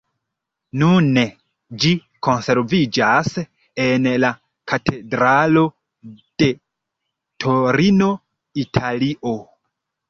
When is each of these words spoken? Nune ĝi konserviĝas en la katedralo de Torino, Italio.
Nune 0.83 1.25
ĝi 1.83 1.91
konserviĝas 2.27 3.29
en 3.85 4.09
la 4.25 4.33
katedralo 4.73 5.65
de 6.45 6.51
Torino, 7.47 8.11
Italio. 8.69 9.41